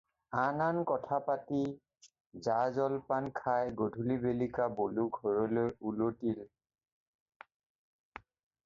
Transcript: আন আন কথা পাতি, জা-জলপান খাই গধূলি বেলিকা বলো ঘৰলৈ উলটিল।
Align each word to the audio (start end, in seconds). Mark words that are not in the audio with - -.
আন 0.43 0.57
আন 0.67 0.77
কথা 0.91 1.17
পাতি, 1.27 1.61
জা-জলপান 2.47 3.23
খাই 3.41 3.69
গধূলি 3.83 4.17
বেলিকা 4.25 4.69
বলো 4.81 5.05
ঘৰলৈ 5.21 5.69
উলটিল। 5.91 6.43